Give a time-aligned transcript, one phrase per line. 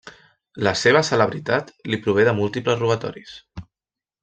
[0.67, 3.37] La seva celebritat li prové de múltiples robatoris.